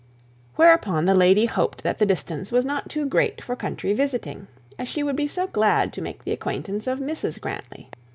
[0.55, 4.47] Whereupon the lady hoped that the distance was not too great for country visiting,
[4.79, 7.87] as she would be so glad to make the acquaintance of Mrs Grantly.